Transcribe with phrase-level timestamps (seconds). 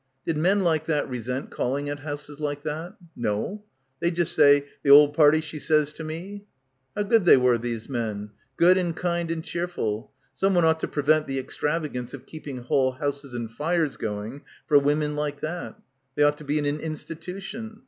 [0.25, 2.95] Did men like that resent call ing at houses like that?
[3.15, 3.63] No.
[3.99, 6.47] They'd just say, "The ole party she sez to me."
[6.95, 8.31] How good they were, these men.
[8.57, 10.11] Good and kind and cheerful.
[10.33, 14.41] Someone ought to prevent the extravagance of— 127— PILGRIMAGE keeping whole houses and fires going
[14.65, 15.77] for women like that.
[16.15, 17.79] They ought to be in an institution.